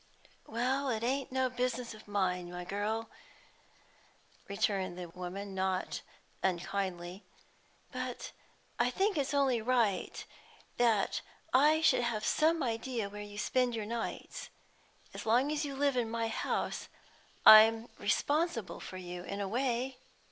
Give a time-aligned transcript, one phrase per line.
[0.47, 3.07] "Well, it ain't no business of mine, my girl,"
[4.47, 6.01] returned the woman, not
[6.41, 7.23] unkindly,
[7.91, 8.31] "but
[8.79, 10.25] I think it's only right
[10.79, 14.49] I should have some idea where you spend your nights.
[15.13, 16.87] As long as you live in my house,
[17.45, 19.99] I'm responsible for you, in a way."